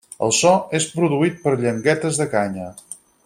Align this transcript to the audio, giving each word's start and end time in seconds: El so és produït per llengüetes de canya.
El 0.27 0.31
so 0.37 0.53
és 0.79 0.87
produït 0.95 1.37
per 1.45 1.55
llengüetes 1.61 2.21
de 2.23 2.31
canya. 2.35 2.73